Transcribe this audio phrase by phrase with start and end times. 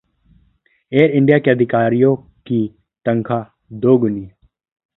[0.91, 2.15] air India के अधिकारियों
[2.47, 2.65] की
[3.05, 3.45] तनख्वाह
[3.79, 4.29] दोगुनी